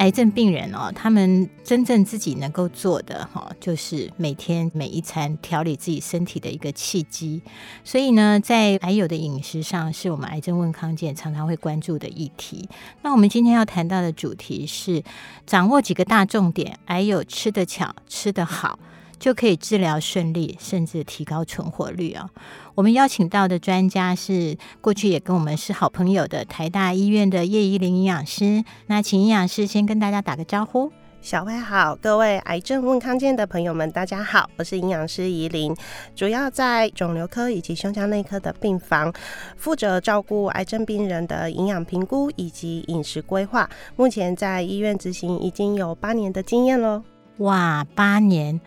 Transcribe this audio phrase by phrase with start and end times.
[0.00, 7.42] 癌症病人哦，他们真正自己能够做的哈，就是每天每一餐调理自己身体的一个契机。
[7.84, 12.66] 所以呢，在癌友的饮食上，是我们癌症问康健常常会关注的议题。
[13.02, 15.04] 那我们今天要谈到的主题是
[15.46, 18.78] 掌握几个大重点，癌友吃得巧，吃得好。
[19.20, 22.30] 就可以治疗顺利，甚至提高存活率哦！
[22.74, 28.64] 我们邀请到的专家是过去也跟我们是好朋友的台大医院的叶怡伶营养师。
[28.86, 30.90] 那请营养师先跟大家打个招呼。
[31.20, 35.76] 小慧好，各位癌症问康健的朋友们，大家好，我是营养师怡琳，
[36.16, 39.12] 主要在肿瘤科以及胸腔内科的病房
[39.58, 43.68] 负责照顾癌症病人的营养评估以及饮食规划。
[43.96, 47.02] 目前在医院执行已经有八年的经验喽。
[47.36, 48.58] 哇，八年！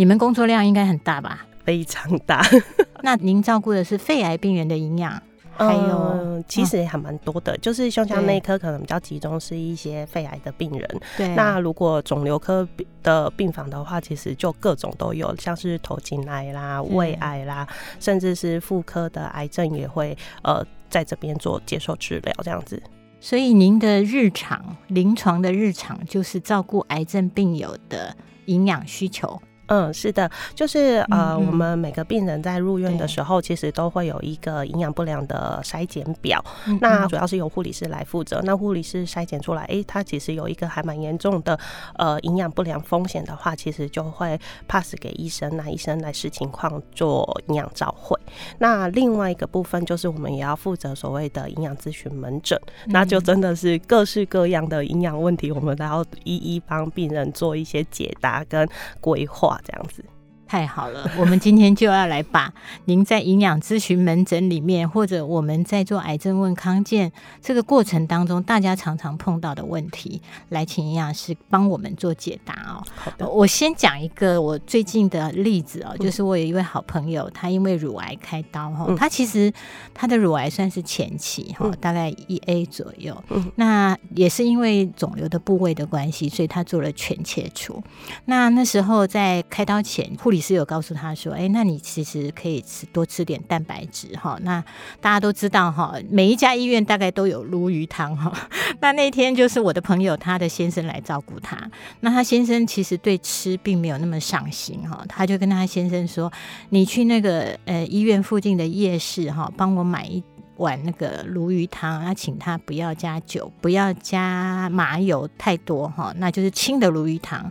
[0.00, 1.44] 你们工作量应该很大吧？
[1.62, 2.42] 非常大。
[3.04, 11.00] 那您照顾的是肺癌病人的营养，还有、嗯、其实也还蛮多的，哦、就是胸腔内科可能比较集中是一些肺癌的病人。
[11.18, 11.28] 对。
[11.34, 12.66] 那如果肿瘤科
[13.02, 22.82] 的病房的话，其实就各种都有，像是头颈癌啦、胃癌啦，甚至是妇科的癌症也会呃在这边做接受治疗这样子。
[23.20, 29.38] 所以您的日常临床的日常就是照顾癌症病友的营养需求。
[29.70, 36.44] 嗯，是的，就是呃，嗯嗯我们每个病人在入院的时候，其实都会有一个营养不良的筛检表。
[36.80, 38.40] 那主要是由护理师来负责。
[38.42, 41.56] 那护理师筛检出来，哎、欸，他其实有一个还蛮严重的
[41.94, 48.18] 呃营养不良风险的话，其实就会 pass 给医生，那医生来视情况做营养照会。
[48.58, 58.68] 那另外一个部分就是我们也要负责所谓的营养咨询门诊，嗯、那就真的是各式各样的营养问题，我们都要一一帮病人做一些解答跟
[59.00, 59.59] 规划。
[59.64, 60.04] 这样子。
[60.50, 62.52] 太好了， 我们今天就要来把
[62.86, 72.82] 您在营养咨询门诊里面，或者我们在做癌症问康健这个过程当中，大家常常碰到的问题，来请营养师帮我们做解答哦。
[72.96, 79.52] 好的，我先讲一个我最近的例子哦，就是我有一位好朋友，他因为乳癌开刀哈，他其实
[79.94, 83.16] 他的乳癌算是前期哈，大概一 A 左右，
[83.54, 87.80] 那也是因为肿瘤的部位的关系，所以他做了全切除。
[88.24, 90.39] 那那时候在开刀前，护理。
[90.40, 94.38] 是有告诉他说：“哎，那你其实可以吃多吃点蛋白质哈。
[94.42, 94.62] 那
[95.00, 98.32] 大家都知道哈，每一家医院大概都有鲈鱼汤哈。
[98.80, 106.32] 那那天就是我的朋友他的先生来照顾他，那他先生其实对吃并没有那么上心哈，他就跟他先生说：
[106.70, 110.22] 你去那个呃医院附近的夜市哈，帮我买一
[110.56, 117.50] 碗那个鲈鱼汤，他请他不要加酒，不要加麻油太多哈，那就是清的鲈鱼汤。”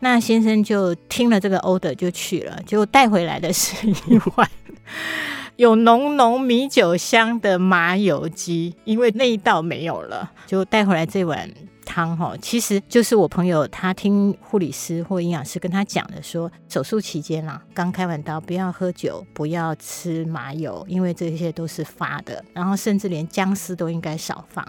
[0.00, 4.48] 那先生就听了这个 order 就去了，结果带回来的是一碗
[5.56, 11.50] 有浓浓米酒香的麻油鸡，因为那一道没有了，就带回来这碗。
[11.88, 24.62] 汤哈，其实就是我朋友他听护理师或营养师跟他讲的，说手术期间啦，刚开完刀，不要喝酒，不要吃麻油，因为这些都是发的，然后甚至连姜丝都应该少放。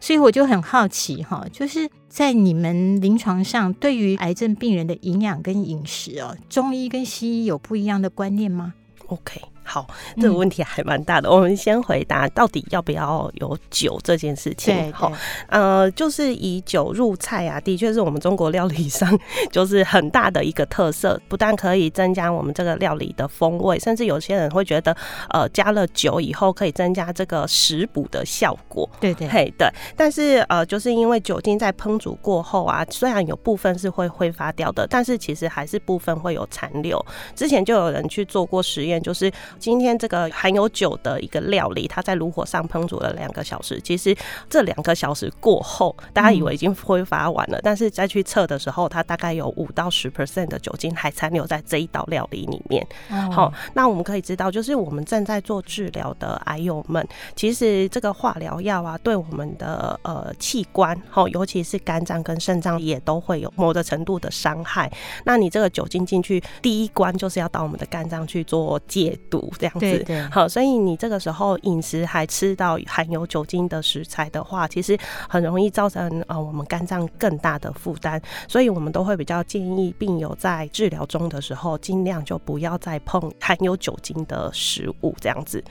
[0.00, 8.72] 所以我就很好奇哈，就是在你们临床上，对于癌症病人的营养跟饮食哦，中医跟西医有不一样的观念吗
[9.08, 9.40] ？OK。
[9.70, 9.86] 好，
[10.20, 11.28] 这个问题还蛮大的。
[11.28, 14.92] 嗯、我们先回答到底要不要有酒这件事情。
[14.92, 15.12] 好，
[15.46, 19.16] 呃，就是以酒入菜啊，的确是我们中国料理上
[19.52, 21.20] 就是很大的一个特色。
[21.28, 24.96] 不但可以增加我们这个料理的风味，甚至有些人会觉得，
[25.28, 28.90] 呃，加了酒以后可以增加这个食补的效果。
[28.98, 29.68] 对对，嘿，对。
[29.96, 37.00] 但是呃，就是因为酒精在烹煮过后啊，虽然有部分是会挥发掉的，但是其实还是部分会有残留。
[37.36, 39.30] 之前就有人去做过实验，就是。
[39.60, 43.80] 今天这个含有酒的一个料理，它在炉火上烹煮了两个小时。
[43.84, 44.16] 其实
[44.48, 52.84] 这两个小时过后，大家以为已经挥发完了，嗯、但是再去测的时候，它大概有五到十 percent 的酒精还残留在这一道料理里面。
[53.30, 64.90] 好、哦，那我们可以知道，就是我们正在做治疗的癌友们，其实这个化疗药啊，对我们的呃器官，好，尤其是肝脏跟肾脏，也都会有某个程度的伤害。
[65.24, 69.39] 那你这个酒精进去，第一关就是要到我们的肝脏去做解毒。
[69.58, 69.80] 这样子。
[69.80, 70.22] 对对。
[70.30, 74.98] 好，所以你这个时候饮食还吃到含有酒精的食材的话，其实
[75.28, 78.20] 很容易造成呃我们肝脏更大的负担。
[78.48, 85.62] 所以我们都会比较建议病友在治疗中的时候，尽量就不要再碰含有酒精的食物这样子。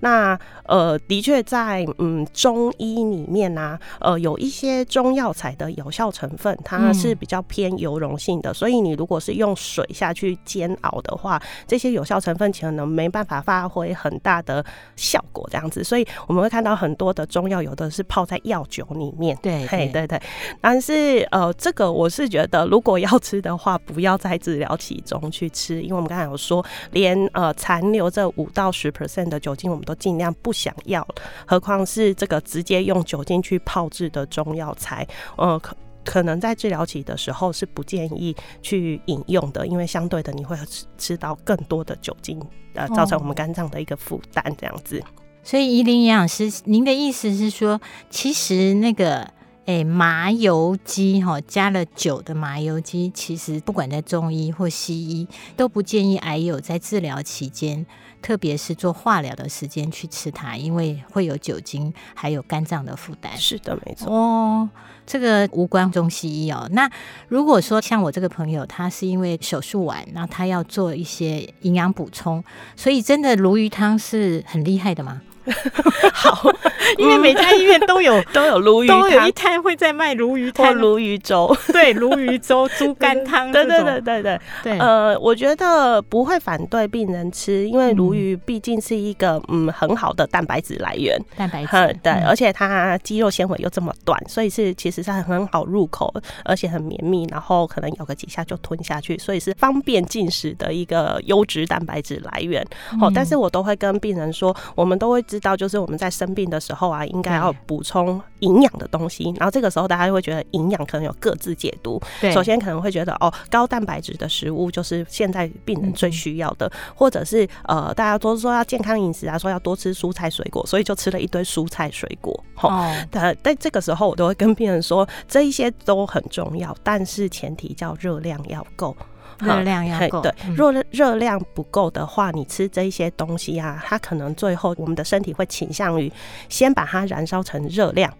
[0.00, 14.62] 那呃，的确在嗯中医里面呢、啊，呃有一些中药材的有效成分，它是比较偏油溶性的，嗯、所以你如果是用水下去煎熬的话，这些有效成分可能没办法发挥很大的
[14.94, 15.82] 效果这样子。
[15.82, 19.34] 所以我们会看到很多的中药，有的是泡在药酒里面。
[19.40, 20.20] 对，嘿，对对。
[20.60, 31.06] 但是呃，这个我是觉得，如果要吃的话，不要在治疗期中去吃，因为我们刚才有说，连呃残留这五到十 percent 的酒精，我们都尽量不想要，
[31.46, 35.58] 何况是这个直接用酒精去泡制的中药材，呃，
[36.06, 42.40] 可能在治疗期的时候是不建议去饮用的，因为相对的你会吃吃到更多的酒精，
[42.72, 45.02] 呃，造成我们肝脏的一个负担，这样子。
[45.42, 49.35] 所以，宜林营养师，您的意思是说，其实那个。
[49.66, 55.26] 哎，麻油鸡哈，加了酒的麻油鸡，其实不管在中医或西医，
[55.56, 57.84] 都不建议癌友在治疗期间，
[58.22, 63.36] 特别是做化疗的时间去吃它，因为会有酒精，还有肝脏的负担。
[63.36, 64.08] 是的，没错。
[64.08, 64.70] 哦，
[65.04, 66.68] 这个无关中西医哦。
[66.70, 66.88] 那
[67.26, 72.44] 如果说像我这个朋友，他是因为手术完，那他要做一些营养补充，
[72.76, 75.22] 所以真的鲈鱼汤是很厉害的吗？
[76.12, 76.50] 好，
[76.98, 81.56] 因为每家医院都有 都有鲈鱼汤，都有一摊会在卖鲈鱼汤或鲈鱼粥。
[81.72, 84.78] 对，鲈鱼粥、猪肝汤，对对对对对对。
[84.78, 96.12] 呃，我觉得不会反对病人吃，因为鲈鱼毕竟是一个嗯很好的蛋白质来源，蛋白质对，而且它肌肉纤维又这么短，所以是其实是很好入口，
[96.44, 102.64] 而且很绵密，然后可能咬个几下就吞下去，所以是方便进食的一个优质蛋白质来源。
[103.00, 105.22] 哦，但是我都会跟病人说，我们都会。
[105.26, 109.32] 知道就是我们在生病的时候啊，应该要补充营养的东西。
[109.38, 112.00] 然后这个时候大家就会觉得营养可能有各自解读。
[112.20, 122.38] 对，首先可能会觉得哦，高蛋白质的食物就是现在病人最需要的，或者是呃，大家都说要健康饮食啊，说要多吃蔬菜水果，所以就吃了一堆蔬菜水果。
[122.60, 128.96] 哦，但在这个时候我都会跟病人说，这一些都很重要，但是前提叫热量要够。
[129.40, 136.10] 热量要够，对，若热量不够的话，你吃这一些东西啊，它可能最后我们的身体会倾向于
[136.48, 138.12] 先把它燃烧成热量，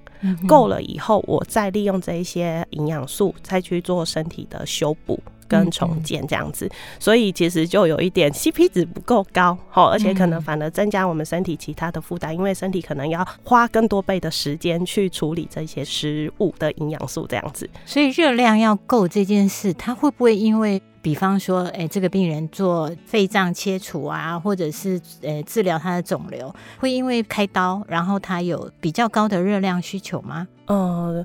[0.47, 5.19] 够了以后，我再利用这一些营养素再去做身体的修补
[5.49, 6.69] 跟重建这样子，
[6.99, 20.83] 所以其实就有一点 CP 值不够高，好，而且可能反而增加我们身体其他的负担，因为身体可能要花更多倍的时间去处理这些食物的营养素这样子，所以热量要够这件事，它会不会因为？
[21.07, 30.49] 比方说，哎、这个病人做肺脏切除啊，或者是呃、治疗他的肿瘤，会因为开刀，然后他有比较高的热量需求吗？
[30.67, 31.25] 呃。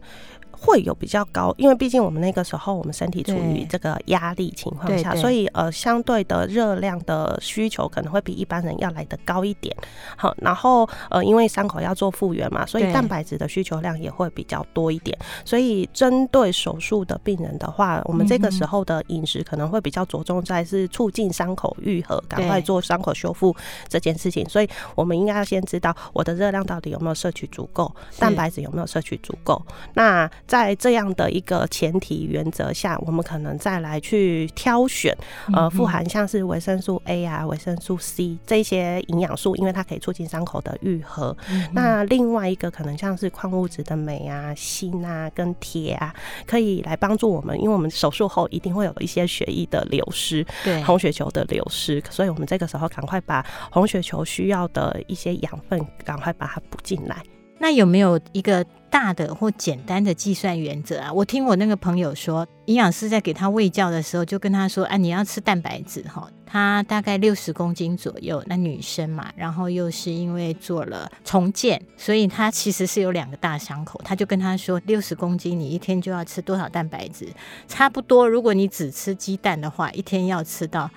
[0.63, 9.75] 会有比较高，因为毕竟我们那个时候我们身体处于这个压力情况下，所以呃相对的热量的需求可能会比一般人要来的高一点。
[10.16, 15.18] 好，然后呃因为伤口要做复原嘛，所以蛋白质的需求量也会比较多一点。
[15.44, 23.56] 所以针对手术的病人的话，我们这个时候的饮食可能会比较着重在是促进伤口愈合，赶快做伤口修复
[23.90, 24.48] 这件事情。
[24.48, 29.60] 所以我们应该要先知道我的热量到底有没有摄取足够，蛋白质有没有摄取足够。
[29.96, 35.17] 那在这样的一个前提原则下，我们可能再来去挑选，
[35.53, 41.34] 呃，富含像是维生素 A 啊、维生素 C 这些营养素，因为它可以促进伤口的愈合。
[41.72, 46.13] 那另外一个可能像是矿物质的镁啊、锌啊跟铁啊，
[46.46, 57.24] 可以来帮助我们，因为我们手术后一定会有一些血液的流失，对，红血球的流失，所以我们这个时候赶快把红血球需要的一些养分赶快把它补进来。
[57.62, 61.13] 那有没有一个大的或简单的计算原则啊？
[61.13, 74.01] 我听我那个朋友说，营养师在给他喂教的时候，就跟他说：“啊，你要吃蛋白质哈。”他大概六十公斤左右，那女生嘛，然后又是因为做了重建，所以他其实是有两个大伤口。
[74.03, 77.27] 他就跟他说：“六十公斤，你一天就要吃多少蛋白质？
[77.68, 80.89] 差不多，如果你只吃鸡蛋的话，一天要吃到。”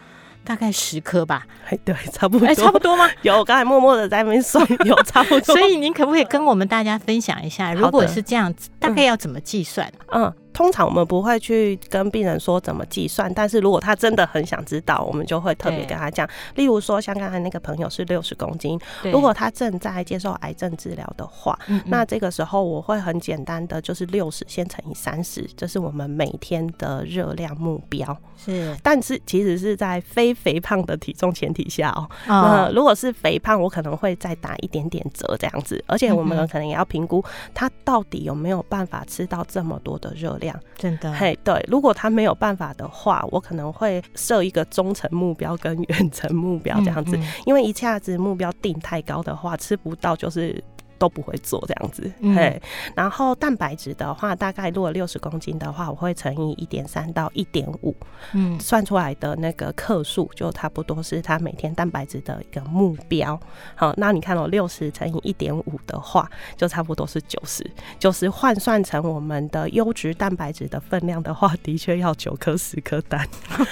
[0.44, 3.08] 大概十颗吧，哎，对， 差不多，哎，差不多吗？
[3.22, 5.56] 有，我刚才默默的在那边算， 有差不多。
[5.56, 9.90] 所以您可不可以跟我们大家分享一下，如果是这样子，大概要怎么计算？
[10.12, 10.32] 嗯。
[10.54, 16.26] 通常我们不会去跟病人说怎么计算，但是如果他真的很想知道，我们就会特别跟他讲。
[16.54, 28.16] 例如说，像刚才那个朋友是六十公斤，如果他正在接受癌症治疗的话，那这个时候我会很简单的就是六十先乘以三十，这是我们每天的热量目标。
[28.36, 32.08] 是，但是其实是在非肥胖的体重前提下哦。
[32.28, 40.43] 那如果是肥胖，我可能会再打一点点折这样子，而且我们可能也要评估他到底有没有办法吃到这么多的热量。
[40.76, 50.62] 真的，嘿，对，如果他没有办法的话，我可能会设一个中程目标跟远程目标这样子，因为一下子目标定太高的话，吃不到就是。
[50.98, 52.62] 都不会做这样子，嗯、嘿。
[52.94, 57.94] 然后蛋白质的话，大概如果六十公斤的话，我会乘以一点三到一点五，
[58.32, 63.38] 嗯，算出来的那个克数就差不多是他每天蛋白质的一个目标。
[63.74, 67.64] 好，那你看我，六十乘以一点五的话，就差不多是九十。
[67.98, 73.28] 九十换算成我们的优质蛋白质的分量的话，的确要九颗十颗蛋。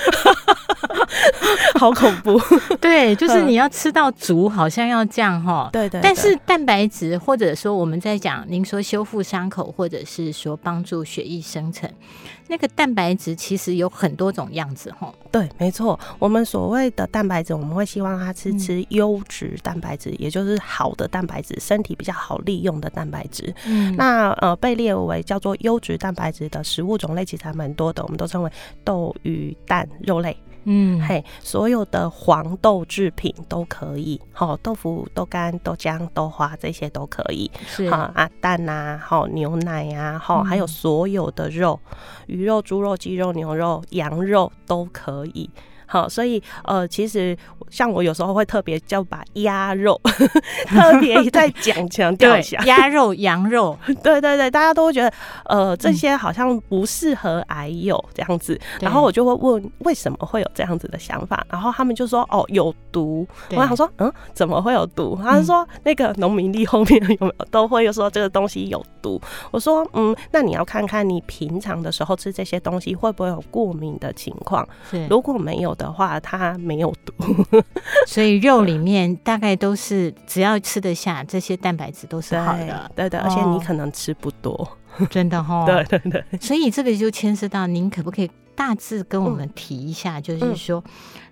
[1.78, 2.40] 好恐怖，
[2.80, 5.68] 对，就是你要吃到足，好像要这样哈。
[5.72, 6.00] 对，对对。
[6.02, 11.90] 但是蛋白质，或者说我们在讲，您说修复伤口，或者是说帮助血液生成，
[12.48, 15.12] 那个蛋白质其实有很多种样子哈。
[15.30, 15.98] 对，没错。
[16.18, 23.54] 我们所谓的蛋白质，我们会希望它吃吃优质蛋白质，嗯、也就是好的蛋白质，身体比较好利用的蛋白质。
[23.66, 23.94] 嗯。
[23.96, 28.50] 那呃，被列为叫做优质蛋白质的食物种类其实还蛮多的，我们都称为
[28.84, 30.36] 豆、鱼、蛋、肉类。
[30.64, 41.78] 嗯，嘿，所有的黄豆制品都可以，好，豆腐、豆干、豆浆、豆花这些都可以，是好啊，蛋啊，好牛奶啊，好，还有所有的肉，
[42.26, 45.50] 鱼肉、猪肉、鸡肉、牛肉、羊肉都可以。
[45.84, 47.36] 好，所以呃，其实
[47.72, 50.00] 像我有时候会特别叫把鸭肉
[50.68, 55.12] 特别再讲强调一下，鸭肉、羊肉， 对对对，大家都会觉得
[55.46, 65.18] 呃这些好像不适合癌友这样子，嗯、然后我就会问为什么会有这样子的想法，然后他们就说哦有毒，我想说嗯怎么会有毒？
[65.20, 69.20] 他就说那个农民历后面有没有都会有说这个东西有毒？
[69.50, 74.64] 我说嗯，那你要看看你平常的时候吃这些东西会不会有过敏的情况，
[75.08, 75.72] 如果没有。
[75.72, 77.14] 的话，它没有毒，
[78.06, 84.52] 所以肉里面大概都是只要吃得下这些蛋白质都是好的，对的，而且你可能吃不多，
[84.98, 90.82] 哦、真的哈、哦，对对对，所以这个就牵涉到您可不可以大致跟我们提一下，嗯、就是说，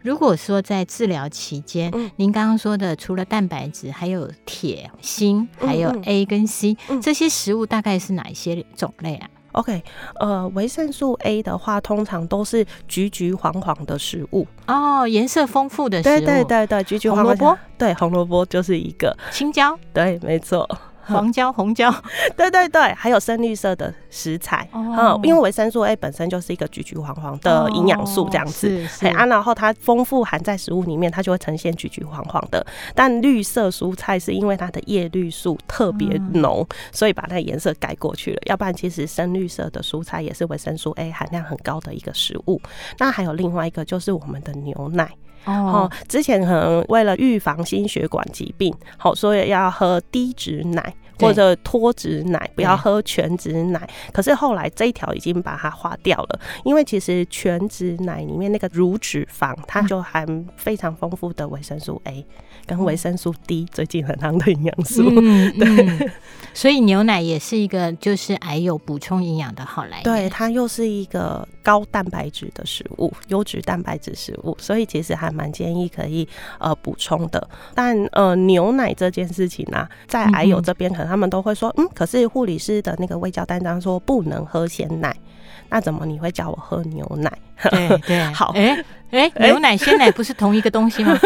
[0.02, 9.82] 如果说在治疗期间，嗯、您刚刚说的除了蛋白质，还有铁、锌，还有 A 跟 C、嗯、这些食物大概是哪一些种类啊？OK，
[10.18, 14.46] 呃，维生素 A 的话，通常都是橘橘黄黄的食物。
[14.66, 20.68] 哦，颜色丰富的食物，对对对对，橘橘黄黄，红萝卜，对，红萝卜就是一个，青椒，对，没错。
[21.06, 21.92] 黄椒、红椒，
[22.36, 32.64] 对对对，还有深绿色的食材，嗯，因为维生素 A 本身就是一个橘橘黄黄的营养素，这样子，哎啊，然后它丰富含在食物里面，它就会呈现橘橘黄黄的。
[32.94, 38.40] 但绿色蔬菜是因为它的叶绿素特别浓，所以把那颜色盖过去了。
[38.46, 42.60] 要不然，其实深绿色的蔬菜也是维生素 A 含量很高的一个食物。
[42.98, 45.10] 那还有另外一个就是我们的牛奶。
[45.44, 50.94] 哦，之前可能为了预防心血管疾病，好，所以要喝低脂奶。
[51.20, 53.88] 或者脱脂奶，不要喝全脂奶。
[54.12, 62.24] 可是后来这一条已经把它划掉了，因为其实全脂奶里面那个乳脂肪，它就含非常丰富的维生素 A
[62.66, 65.04] 跟维生素 D，最近很夯的营养素。
[65.08, 66.10] 嗯， 对。
[66.52, 70.02] 所以牛奶也是一个就是癌友补充营养的好来源。
[70.02, 77.48] 对，它又是一个高蛋白质的食物，优质蛋白质食物，所以其实还蛮建议可以呃补充的。
[77.74, 85.14] 但呃牛奶这件事情呢、啊，在癌友这边可能他们都会说，嗯，可是护理师的那个卫教单张说不能喝鲜奶，
[85.68, 87.30] 那怎么你会叫我喝牛奶？
[87.70, 91.18] 对对，好，哎哎、欸，牛奶鲜奶不是同一个东西吗？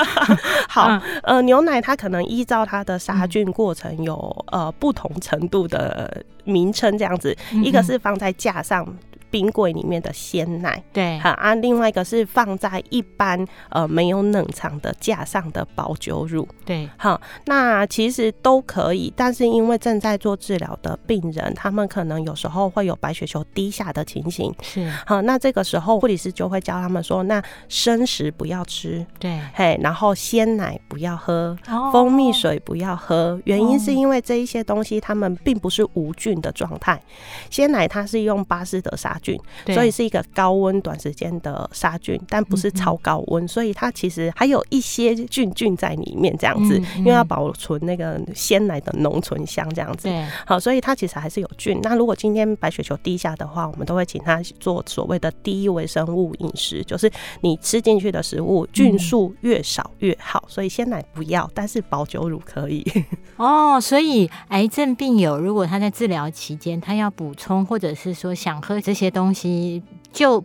[0.66, 8.84] 好，呃，牛奶它可能依照它的杀菌过程有呃不同程度的名称，这样子，一个是放在架上。
[9.30, 11.54] 冰柜里面的鲜奶，对，好啊。
[11.56, 17.20] 另外一个是放在一般呃没有冷藏的架上的保酒乳，对，好。
[17.46, 25.22] 那其实都可以，但是因为正在做治疗的病人，他们可能有时候会有白血球低下的情形，是好。
[25.22, 33.40] 那这个时候护理师就会教他们说，那生食不要吃，对，嘿，然后鲜奶不要喝，哦、蜂蜜水不要喝。
[33.44, 37.00] 原因是因为这一些东西它们并不是无菌的状态，
[37.50, 39.28] 鲜奶它是用巴斯德沙。
[39.28, 39.38] 菌，
[39.74, 50.08] 所以是一个高温短时间的杀菌，但不是超高温，所以它其实还有一些菌菌在里面这样子，因为要保存那个鲜奶的浓醇香这样子。
[50.46, 51.78] 好，所以它其实还是有菌。
[51.82, 57.10] 那如果今天白血球低下的话，我们都会请他做所谓的低微生物饮食，就是
[57.40, 60.44] 你吃进去的食物菌数越少越好。
[60.48, 62.84] 所以鲜奶不要，但是保酒乳可以。
[63.36, 70.44] 哦，所以癌症病友如果他在治疗期间，他要补充或者是说想喝这些东西，就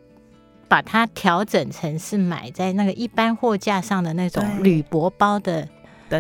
[0.68, 5.68] 把它调整成是买在那个一般货架上的那种铝箔包的。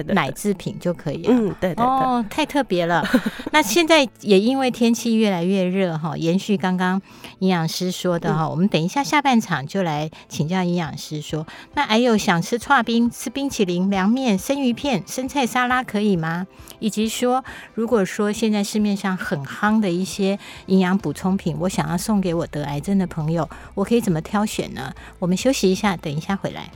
[0.04, 1.30] 奶制品就可以了。
[1.32, 1.86] 嗯，对对对。
[1.86, 3.06] 哦，太特别了。
[3.52, 7.00] 那现在也因为天气越来越热哈，延续刚刚
[7.40, 11.46] 营养师说的哈，我们等一下下半场就来请教营养师说，
[11.76, 16.48] 那还有想吃串冰、吃冰淇淋、凉面、生鱼片、生菜沙拉可以吗？
[16.80, 24.94] 以及说，如果说现在市面上很夯的一些营养补充品，我想要送给我得癌症的朋友，我可以怎么挑选呢？
[25.20, 26.70] 我们休息一下，等一下回来。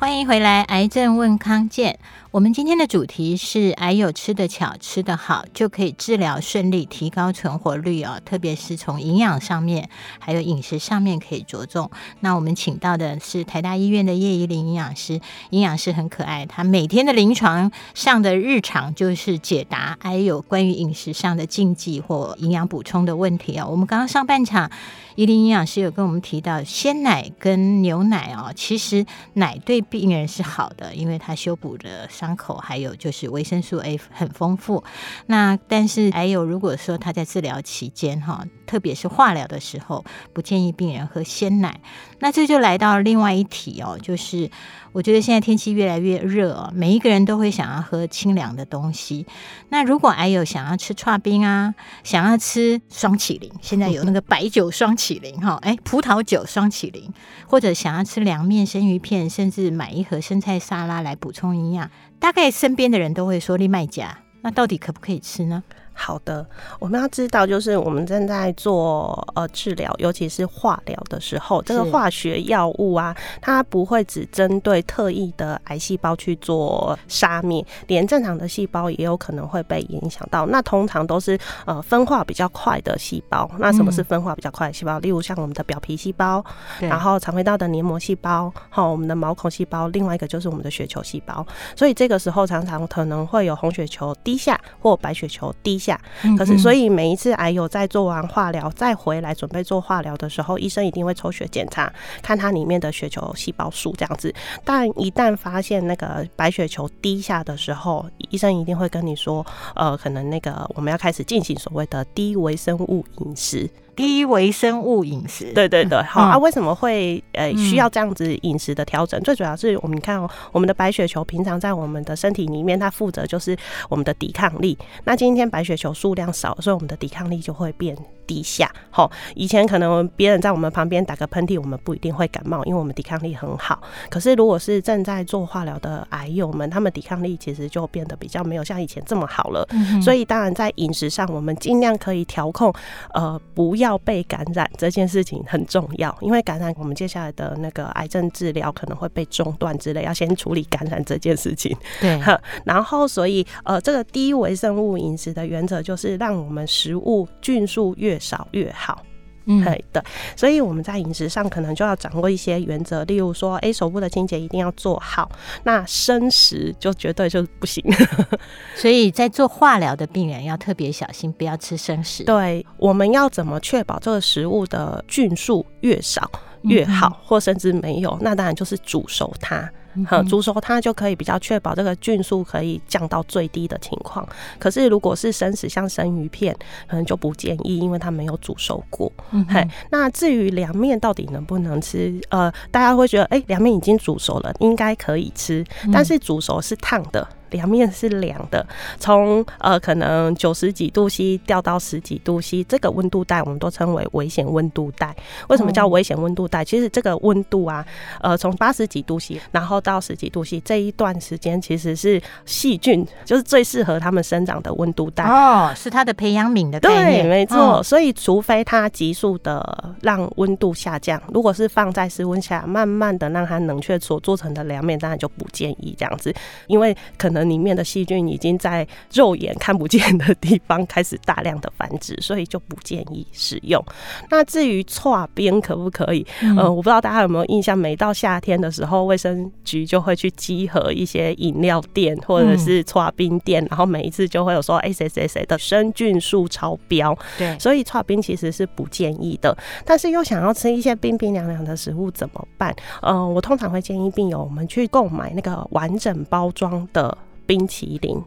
[0.00, 1.98] 欢迎回来，癌症问康健。
[2.38, 8.20] 我们今天的主题是癌友吃得巧、吃得好，就可以治疗顺利、提高存活率哦。
[8.24, 9.90] 特别是从营养上面，
[10.20, 11.90] 还有饮食上面可以着重。
[12.20, 23.66] 那我们请到的是台大医院的叶怡林营养师，营养师很可爱，他每天的临床上的日常就是解答癌友关于饮食上的禁忌或营养补充的问题哦。
[23.68, 24.70] 我们刚刚上半场，
[25.16, 32.08] 怡林营养师有跟我们提到鲜奶跟牛奶哦，其实奶对病人是好的，因为它修补了。
[32.28, 34.84] 伤口还有就是维生素 A 很丰富，
[35.26, 40.04] 那但是还有如果说他在治疗期间哈，特别是化疗的时候，
[40.34, 41.80] 不建议病人喝鲜奶。
[42.18, 44.50] 那这就来到另外一题哦，就是
[44.92, 49.26] 我觉得现在天气越来越热哦，每一个人都会想要喝清凉的东西。
[49.68, 57.12] 那如果还有想要吃剉冰啊，想要吃双麒麟，现在有那个白酒双麒麟哈， 哎，葡萄酒双麒麟，
[57.46, 61.90] 或者想要吃凉面、生鱼片，甚至买一盒生菜沙拉来补充营养。
[62.18, 65.62] 大概身边的人都会说你卖假，那到底可不可以吃呢？
[66.00, 66.46] 好的，
[66.78, 80.46] 我们要知道，就是我们正在做呃治疗，尤其是化疗的时候，这个化学药物啊，它不会只针对特异的癌细胞去做杀灭，连正常的细胞也有可能会被影响到。
[80.46, 81.36] 那通常都是
[81.66, 83.50] 呃分化比较快的细胞。
[83.58, 85.00] 那什么是分化比较快的细胞？
[85.00, 86.42] 嗯、例如像我们的表皮细胞，
[86.78, 91.44] 然后肠胃道的黏膜细胞，好，我们的毛孔细胞，另外一个就是我们的血球细胞。
[91.74, 95.87] 所以这个时候常常可能会有红血球低下或白血球低下。
[96.36, 104.34] 可是，所以每一次癌友在做完化疗再回来准备做化疗的时候，医生一定会抽血检查，看它里面的血球细胞数这样子。
[104.64, 113.68] 但一旦发现那个白血球低下的时候，医生一定会跟你说，呃，可能那个我们要开始进行所谓的低微生物饮食。
[113.98, 116.38] 低微生物饮食，对对对，好、嗯、啊。
[116.38, 119.18] 为什么会呃需要这样子饮食的调整？
[119.18, 123.56] 嗯、最主要是我们看哦，我们的白血球平常在我们的身体里面，它负责就是
[123.88, 124.78] 我们的抵抗力。
[125.02, 128.70] 那今天白血球数量少，所以我们的抵抗力就会变低下。
[128.88, 133.82] 好，以前可能别人在我们旁边打个喷嚏，我们不一定会感冒，因为我们抵抗力很好。
[134.08, 139.66] 可是如果是正在做化疗的癌友们，他们抵抗力其实就变得比较没有像以前这么好了。
[139.72, 142.72] 嗯、所以当然在饮食上，我们尽量可以调控，
[143.12, 143.87] 呃，不要。
[143.88, 151.74] 要被感染这件事情很重要，因为感染我们接下来的那个癌症治疗可能会被中断之类，要先处理感染这件事情。
[152.00, 152.20] 对，
[152.64, 159.02] 然后所以呃，这个低微生物饮食的原则就是让我们食物菌数越少越好。
[159.48, 160.02] 嗯，对，
[160.36, 165.30] 所以我们在饮食上可能就要掌握一些原则，例如说，哎，手部的清洁一定要做好，
[165.64, 167.82] 那生食就绝对就不行。
[168.76, 172.24] 所以在做化疗的病人要特别小心，不要吃生食。
[172.24, 176.30] 对，我们要怎么确保这个食物的菌数越少
[176.62, 178.18] 越好，或甚至没有？
[178.20, 179.70] 那当然就是煮熟它。
[180.06, 184.26] 好，煮熟它就可以比较确保这个菌数可以降到最低的情况。
[184.58, 189.10] 可是如果是生食，像生鱼片，可能就不建议，因为它没有煮熟过。
[189.32, 192.20] 嗯，嘿，那至于凉面到底能不能吃？
[192.28, 195.64] 呃，大家会觉得，哎、欸，凉面已经煮熟了，应该可以吃。
[195.92, 197.26] 但是煮熟是烫的。
[197.50, 198.66] 凉面是凉的，
[198.98, 205.14] 从呃可能九十几度 C 掉到十几度 C，这个温度带我们都称为危险温度带。
[205.48, 206.64] 为什么叫危险温度带？
[206.64, 207.84] 其实这个温度啊，
[208.20, 215.24] 呃，从八十几度 C，然后到十几度 C 这一段时间，其实是细菌就是最适合它们生长的温度带。
[215.24, 217.22] 哦，是它的培养皿的概念。
[217.24, 217.82] 对，没错。
[217.82, 226.34] 所以除非它急速的让温度下降，如果是放在室温下，慢慢的让它冷却所做成的凉面，当然就不建议这样子，
[226.66, 233.82] 因为可能里面的细菌已经在肉眼看不见的地方开始大量的繁殖，所以就不建议使用。
[234.30, 236.26] 那至于搓冰可不可以？
[236.42, 247.16] 嗯、呃，我不知道大家有没有印象，每到夏天的时候，卫生局就会去集合一些饮料店或者是搓冰店，然后每一次就会有说，哎，谁谁谁的生菌数超标。
[247.36, 249.56] 对，所以搓冰其实是不建议的。
[249.84, 252.74] 但是又想要吃一些冰冰凉凉的食物怎么办？
[253.02, 257.16] 呃，我通常会建议病友我们去购买那个完整包装的
[257.48, 258.22] 冰淇淋。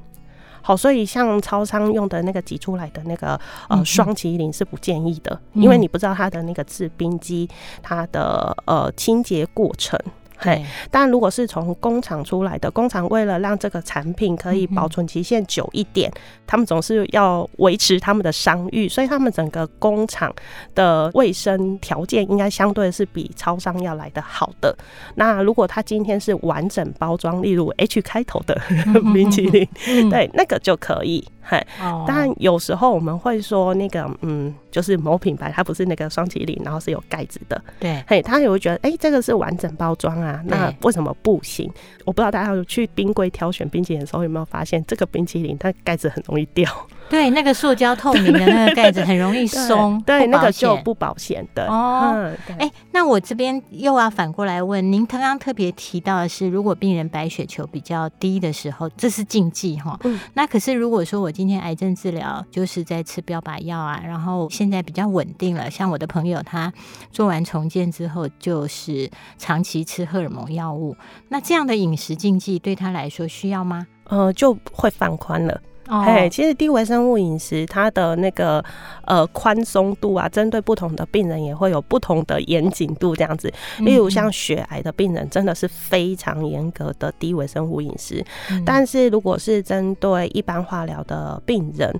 [0.63, 7.49] 好，所以像超商用的那个挤出来的那个呃双麒麟是不建议的，因为你不知道它的那个制冰机
[7.81, 9.99] 它的呃清洁过程。
[10.43, 16.11] 嘿，但如果是从工厂出来的，工厂为了让这个产品可以保存期限久一点，
[16.47, 20.33] 他们总是要维持他们的商誉，所以他们整个工厂
[20.73, 24.75] 的卫生条件应该相对是比超商要来的好的。
[25.13, 28.59] 那如果他今天是完整包装，例如 H 开头的
[29.13, 29.67] 冰淇淋，
[30.09, 31.23] 对，那个就可以。
[31.41, 31.65] 嘿，
[32.07, 41.71] 但有时候我们会说那个，嗯，就是某品牌它不是那个双麒麟，然后是有盖子的，对，嘿，他也会觉得，哎、欸，这个是完整包装啊，那为什么不行？
[42.05, 46.69] 我不知道大家有去冰柜挑选冰淇淋的时候有没有发现，这个冰淇淋它盖子很容易掉。
[47.09, 51.67] 对，那个塑胶透明的那个盖子很容易松， 对，那个就不保险的。
[51.67, 59.99] 哦，哎、欸，那我这边又要反过来问，您刚刚特别提到的是，如果病人白血球比较低的时候，这是禁忌哈。
[60.05, 60.17] 嗯。
[60.35, 66.73] 那可是如果说我今天癌症治疗就是在吃标靶药啊，然后现在比较稳定了，像我的朋友他
[67.11, 70.95] 做完重建之后，就是长期吃荷尔蒙药物，
[71.29, 73.87] 那这样的饮食禁忌对他来说需要吗？
[74.05, 75.61] 呃，就会放宽了。
[75.91, 78.63] 哎，其实低微生物饮食它的那个
[79.03, 83.51] 呃宽松度啊，针对不同的病人也会有不同的严谨度这样子。
[83.79, 88.25] 例如像血癌的病人，真的是非常严格的低微生物饮食。
[88.65, 91.93] 但是如果是针对一般化疗的病人，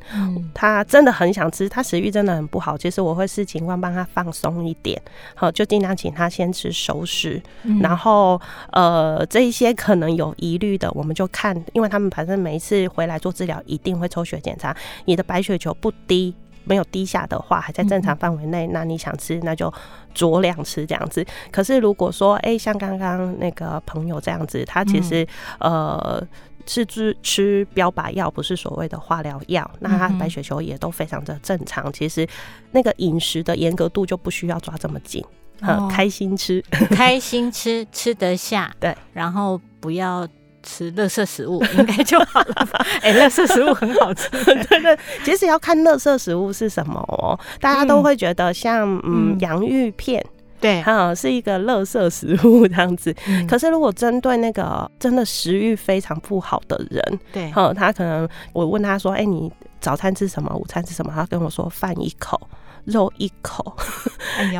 [0.54, 4.98] 他真的很想吃，他食欲真的很不好，其实我会视情况帮他放松一点，
[5.36, 7.42] 好，就尽量请他先吃熟食，
[7.82, 8.40] 然后
[8.72, 13.81] 呃这一些可能有疑虑的，我们就看，因为他们反正每一次回来做治疗一。
[13.82, 16.34] 一定会抽血检查，你的白血球不低，
[16.66, 19.74] 没有低下的话，还在正常范围内，那你想吃那就
[20.14, 21.26] 酌量吃这样子。
[21.52, 25.28] 可是如果说，哎、欸，像刚刚那个朋友这样子，他其实、
[25.60, 26.28] 嗯、呃
[26.68, 31.92] 是吃吃标靶药，不是所谓的化疗药，那他白血球也都非常的正常。
[31.92, 32.28] 其实
[32.70, 35.26] 那个饮食的严格度就不需要抓这么紧，
[35.62, 36.64] 哦、开心吃，
[36.94, 40.28] 开心吃，吃得下，对，然后不要。
[40.64, 42.86] 吃垃圾食物应该就好了吧？
[43.02, 44.98] 哎、欸，垃圾食物很好吃， 对对。
[45.24, 47.40] 其实要看垃圾食物是什么哦。
[47.60, 50.24] 大家都会觉得像嗯洋芋片，
[50.60, 53.16] 对，哈是一个垃圾食物这样子。
[53.50, 60.56] 可是如果针对那个真的食欲非常不好的人，对，哈，他可能我问他说：“哎，你早餐吃什么？
[60.56, 62.40] 午餐吃什么？”他跟我说：“饭一口。”
[62.86, 63.76] 肉一口，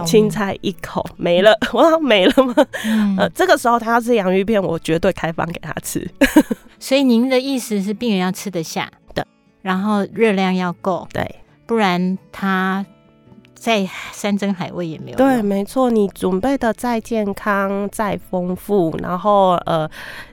[0.06, 2.54] 青菜一口没了， 哇没了吗？
[2.86, 6.10] 嗯、呃，这个时候他要吃洋芋片，我绝对开放给他吃。
[6.80, 9.26] 所以您的意思是，病人要吃得下的，
[9.62, 12.86] 然后热量要够，对，不然他。
[13.54, 15.18] 再山珍海味也没有。
[15.18, 19.88] 对，没错，你准备的再健康、再丰富，然后呃，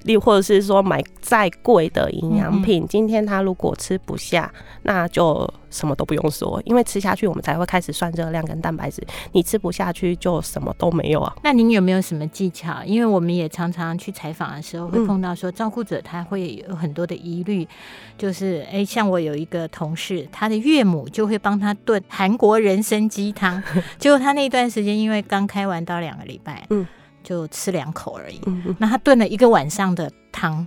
[0.04, 4.50] 例或者是说买再贵的营养品，嗯嗯，今天他如果吃不下，
[4.84, 9.02] 那就什么都不用说，因为吃下去我们才会开始算热量跟蛋白质。
[9.32, 11.34] 你吃不下去，就什么都没有啊。
[11.42, 12.82] 那您有没有什么技巧？
[12.84, 17.68] 因为我们也常常去采访的时候，会碰到说照顾者他会有很多的疑虑，嗯、
[18.16, 23.62] 就是哎，像我有一个同事，他的岳母就会帮他炖韩国人参鸡汤，
[23.98, 26.86] 结果他那段时间因为刚开完刀两个礼拜，嗯，
[27.22, 28.40] 就吃两口而已。
[28.46, 30.66] 嗯，那他炖了一个晚上的汤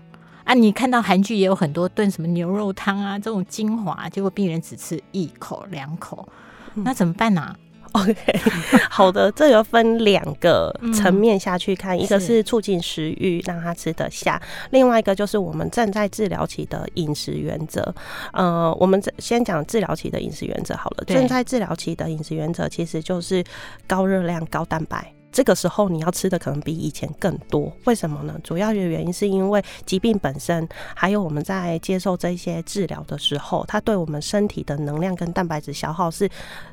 [0.51, 6.27] 啊，你看到韩剧也有很多炖什么牛肉汤啊这种精华，结果病人只吃一口两口，
[6.73, 7.39] 那怎么办呢？
[7.39, 7.55] 啊？
[7.93, 8.15] OK，
[8.89, 14.37] 好的，这个分两个层面下去看，嗯、一个是促进食欲，让他吃得下；
[14.71, 17.95] 另外一个就是我们正在治疗期的饮食原则。
[18.33, 21.05] 呃，我们先讲治疗期的饮食原则好了。
[21.05, 23.41] 正在治疗期的饮食原则其实就是
[23.87, 25.13] 高热量、高蛋白。
[25.31, 28.37] 这个时候你要吃的可能比以前更多，为什么呢？
[28.43, 36.29] 主要的原因是因为疾病本身，还有我们在接受这些治疗的时候，它对我们身体的能量跟蛋白质消耗是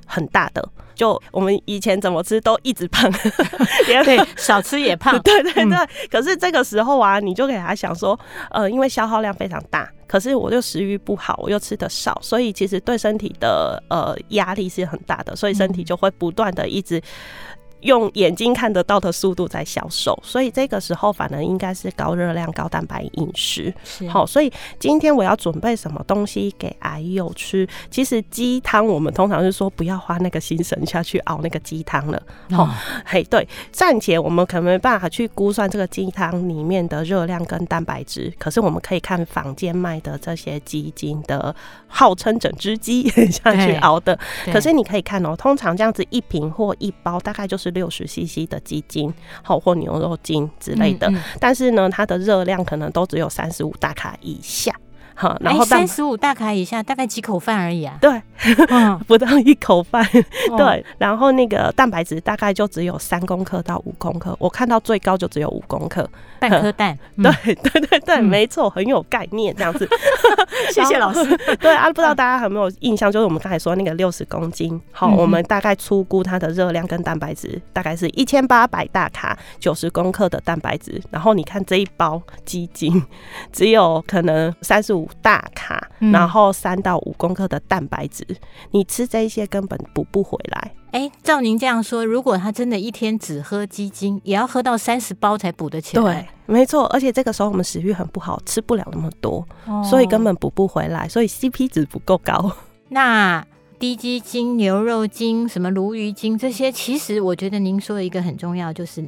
[0.06, 0.68] 很大的。
[0.94, 3.08] 就我们以前怎么吃都一直胖，
[3.86, 5.64] 对， 少吃也胖，对 对对。
[5.64, 8.18] 嗯、可是这个时候啊，你就给他想说，
[8.50, 17.00] 呃，因为消耗量非常大，可是我又食欲不好，我又吃的少，所以其实对身体的呃压力是很大的，所以身体就会不断的一直。
[17.82, 23.72] 用眼睛看得到的速度在消瘦，所以这个时候反而应该是高热量、高蛋白饮食。
[24.08, 27.68] 好，所以今天我要准备什么东西给癌友吃？
[27.88, 32.20] 其实鸡汤我们通常是说不要花那个心神下去熬那个鸡汤了。
[32.50, 32.70] 好、哦，
[33.06, 41.54] 嘿，对，暂且我们可能没办法去估算这个鸡汤里面的热量跟蛋白质，可是我们可以看坊间卖的这些鸡精的，
[41.86, 44.18] 号称整只鸡下去熬的。
[44.46, 47.67] 可是你可以看哦，通常这样子一瓶或一包大概就是。
[47.70, 54.74] 六十 CC 的鸡精，好或牛肉精之类的，但是呢，它的热量可能都只有三十五大卡以下。
[55.20, 57.98] 好，然后三十五大卡以下，大概几口饭而已啊？
[58.00, 58.22] 对，
[59.08, 60.08] 不到一口饭。
[60.56, 66.96] 对，然后那个蛋白质大概就只有三公克到五公克，我看到最高就只有五公克，半颗蛋。
[67.20, 69.88] 对对对对，没错，很有概念这样子。
[70.72, 71.36] 谢谢老师。
[71.56, 81.02] 对啊，不知道大家有没有印象，就是我们刚才说那个六十公斤，好，我们大概粗估它的热量跟蛋白质大概是一千八百大卡，九十公克的蛋白质。
[81.10, 83.02] 然后你看这一包鸡精，
[83.52, 85.07] 只有可能三十五。
[85.22, 88.36] 大卡，然后三到五公克的蛋白质，嗯、
[88.72, 90.72] 你吃这一些根本补不回来。
[90.90, 96.02] 哎、欸，照您这样说，如果他真的一天只喝鸡精，也要喝到三十包才补得起来。
[96.02, 96.86] 对，没错。
[96.86, 102.50] 而且这个时候我们食欲很不好，吃不了那么多，哦、所以根本补不回来，所以 CP 值不够高。
[102.88, 103.46] 那
[103.78, 109.04] 低鸡精、牛肉精、什么鲈鱼精这些，其实我觉得您说的一个很重要就是。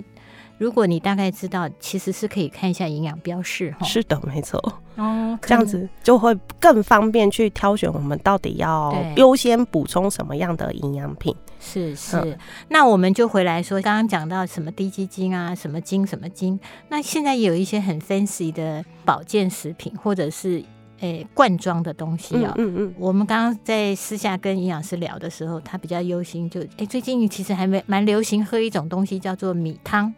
[0.61, 3.87] 如果你大概知道，其实是可以看一下营养标示哈。
[3.87, 4.63] 是的，没错。
[4.97, 11.35] 哦，这样子就会更方便去挑选我们到底要优先补充什么样的营养品。
[11.59, 16.61] 是是，嗯、那我们就回来说，刚刚讲到什么滴鸡精啊，什么精什么精。
[16.91, 20.63] 那现在有一些很 fancy 的保健食品，或者是
[20.99, 22.55] 诶、欸、罐装的东西啊、喔。
[22.59, 22.95] 嗯嗯，嗯。
[22.99, 30.13] 我们刚刚在私下跟营养师聊的时候，他比较忧心就，就、欸、诶最近其实还没蛮流行喝一种东西叫做米汤。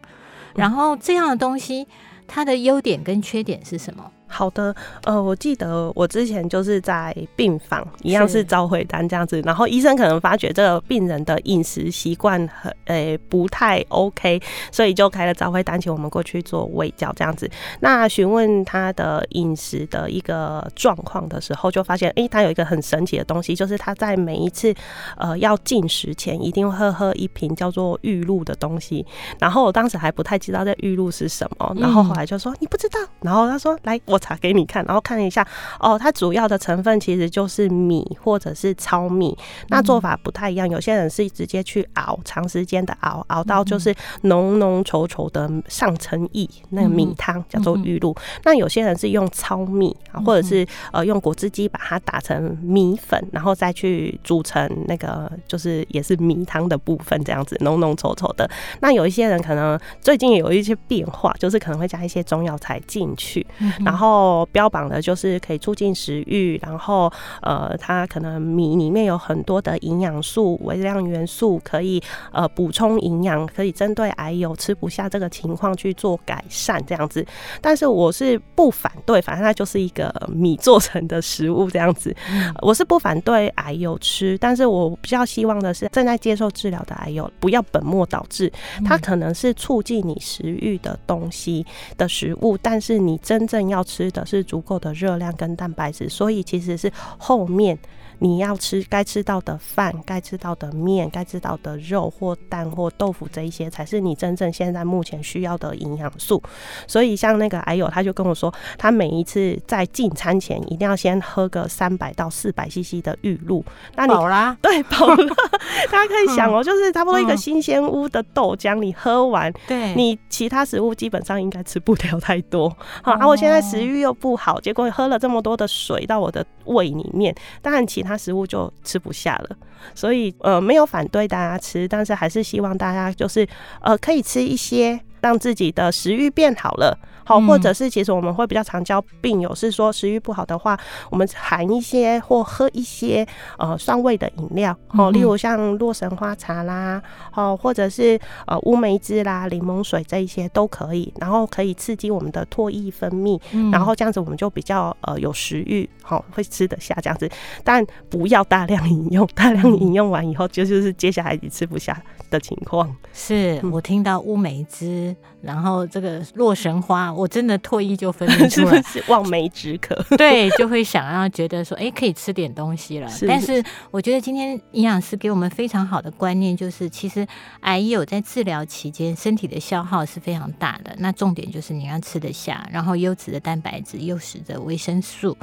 [0.55, 1.87] 然后这样的东西，
[2.27, 4.11] 它的优点跟缺点是什么？
[4.33, 14.41] 好的，呃，我记得我之前就是在病房，一样是召回单这样子，然后医生可能发觉这个病人的饮食习惯很诶不太 OK，
[14.73, 17.49] 所以就开了召回单，请我们过去做胃教这样子。
[17.81, 24.75] 那询问他的饮食的一个状况的时候，就发现诶，他有一个很神奇的东西，就是他在每一次
[25.19, 29.05] 呃要进食前，一定会喝喝一瓶叫做玉露的东西。
[29.39, 34.19] 然后我当时还不太知道这玉露是什么，然后后来就说、嗯、你不知道，然后他说来我。
[34.23, 35.47] 查给你看，然后看了一下
[35.81, 39.37] 哦，它主要的成分其实就是米或者是糙米，
[39.69, 40.71] 那做法不太一样。
[40.71, 48.15] 有些人是直接去熬，长时间的熬，熬到就是浓浓稠稠的上层意，那个米汤叫做玉露。
[48.45, 58.49] 那有些人是用糙米啊，或者是呃用果汁机把它打成米粉，然后再去煮成那个就是也是米汤的部分，这样子浓浓稠稠的。
[58.81, 63.45] 那有一些人可能最近也有一些变化，就是可能会加一些中药材进去，
[63.85, 64.12] 然后。
[64.13, 77.25] 后标榜的就是可以促进食欲，然后呃，它可能米里面有很多的营养素、微量元素，可以呃补充营养，可以针对癌友吃不下这个情况去做改善这样子。
[77.63, 82.15] 但是我是不反对，反正它就是一个米做成的食物这样子，
[82.61, 88.53] 我是不反对癌友吃，但是我比较希望的是正在接受治疗的癌友不要本末倒置，
[88.85, 91.65] 它可能是促进你食欲的东西
[91.97, 94.02] 的食物，但是你真正要吃。
[94.03, 97.79] 吃的是足够的热量跟蛋白质，所以其实是后面。
[98.23, 106.41] 你要吃该吃到的饭，该吃到的面，该吃到的肉或蛋或豆腐，这一些才是你真正现在目前需要的营养素。
[106.87, 113.65] 所以像那个癌友，他就跟我说，他每一次在进餐前一定要先喝个三百到四百 CC 的玉露。
[113.97, 114.57] 那你饱啦？
[114.63, 115.35] 对，饱了。
[115.91, 122.69] 大家可以想哦，就是差不多一个新鲜屋的豆浆，你喝完，对，你其他食物基本上应该吃不了太多。
[123.03, 128.12] 好，啊，我现在食欲又不好，结果喝了这么多的水到我的胃里面，当然其他。
[128.17, 129.57] 食物就吃不下了，
[129.95, 133.47] 所以呃没有反对大家吃，但是还是希望大家就是
[133.81, 136.99] 呃可以吃一些，让自己的食欲变好了。
[137.25, 140.79] 好，或者是其实我们会比较常教病友是说食欲不好的话，
[141.11, 143.27] 我们含一些或喝一些
[143.59, 147.03] 呃酸味的饮料，哦，例如像洛神花茶啦，
[147.35, 157.31] 哦，或者是呃乌梅汁啦、柠檬水这一些都可以，然后可以刺激我们的唾液分泌，然后这样子我们就比较呃有食欲，好，会吃得下这样子，
[157.65, 162.01] 但不要大量饮用，大量饮用完以后就就是接下来你吃不下
[162.33, 162.93] 的情况。
[163.13, 169.95] 是我听到乌梅汁，然后这个洛神花，我真的唾液就分泌出来， 是望梅止渴。
[170.17, 173.09] 对，就会想要觉得说，哎，可以吃点东西了。
[173.09, 177.27] 是但是我觉得今天营养师给我们非常好的观念，就是其实
[177.61, 180.95] 癌友在治疗期间，身体的消耗是非常大的。
[180.99, 185.37] 那重点就是你要吃得下，然后优质的蛋白质、优质的维生素，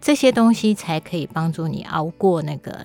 [0.00, 2.84] 这些东西才可以帮助你熬过那个。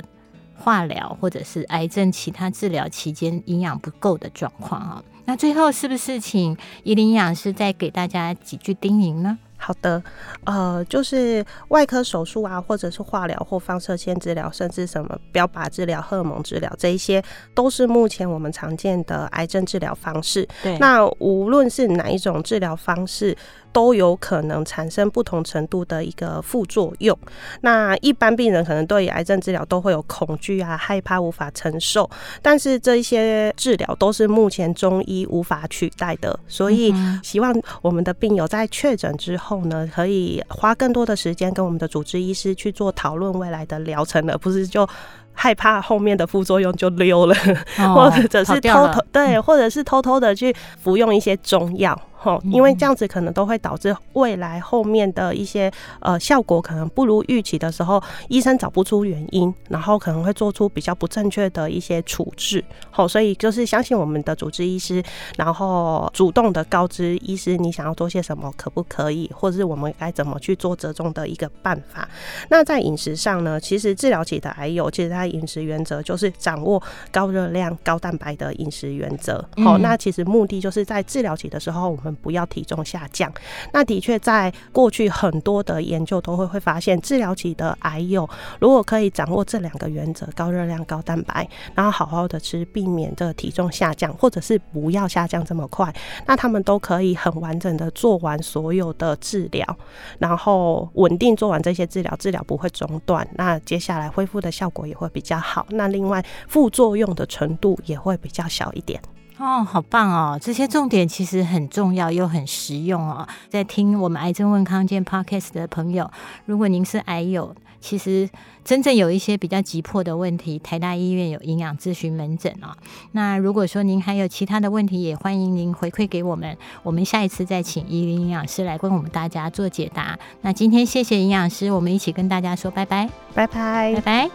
[0.61, 9.37] 化疗或者是癌症其他治疗期间营养不够的状况啊，那最后是不是请伊林营养师再给大家几句叮咛呢？
[9.57, 10.01] 好的，
[10.43, 20.47] 呃，就是外科手术啊，或者是化疗或放射线治疗，甚至什么标靶治疗、荷尔蒙治疗，这一些都是目前我们常见的癌症治疗方式。
[20.63, 23.37] 对，那无论是哪一种治疗方式。
[23.71, 27.17] 都有可能产生不同程度的一个副作用。
[27.61, 32.09] 那一般病人可能对于癌症治疗都会有恐惧啊、害怕、无法承受。
[32.41, 44.87] 但是这一些治疗都是目前中医无法取代的，所以希望我们的病友在确诊之后呢，可以花更多的时间跟我们的主治医师去做讨论未来的疗程，而不是就
[45.33, 47.35] 害怕后面的副作用就溜了，
[47.79, 51.99] 哦、 或者是偷偷对，或者是偷偷的去服用一些中药。
[52.43, 62.63] 因为这样子可能都会导致未来后面的一些呃效果可能不如预期的时候，医生找不出原因，然后可能会做出比较不正确的一些处置。
[62.89, 65.01] 好，所以就是相信我们的主治医师，
[65.37, 72.07] 然后主动的告知医师你想要做些什么，可不可以，或者是我们该怎么去做折中的一个办法。
[72.49, 76.81] 那在饮食上呢，其实治疗期的癌友，其实它饮食原则就是掌握
[77.11, 79.43] 高热量、高蛋白的饮食原则。
[79.63, 83.31] 好，那其实目的就是在治疗期的时候，我们不要体重下降。
[83.73, 95.93] 那的确，在过去很多的研究都会会发现，治疗期的癌友如果可以掌握这两个原则：高热量、高蛋白，然后好好的吃，避免这体重下降，或者是不要下降这么快，
[96.25, 99.77] 那他们都可以很完整的做完所有的治疗，
[100.19, 103.27] 然后稳定做完这些治疗，治疗不会中断。
[103.35, 105.65] 那接下来恢复的效果也会比较好。
[105.69, 109.01] 那另外副作用的程度也会比较小一点。
[109.41, 110.37] 哦，好棒哦！
[110.39, 113.27] 这些重点其实很重要又很实用哦。
[113.49, 116.11] 在听我们癌症问康健 Podcast 的朋友，
[116.45, 118.29] 如果您是癌友，其实
[118.63, 122.77] 真正有一些比较急迫的问题，台大医院有营养咨询门诊哦。
[123.13, 130.19] 那如果说您还有其他的问题，也欢迎您回馈给我们，我们下一次再请宜玲营养师来跟我们大家做解答。
[130.41, 134.29] 那今天谢谢营养师，我们一起跟大家说拜拜，拜拜，拜拜。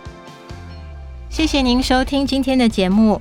[1.30, 3.20] 谢谢您收听今天的节目。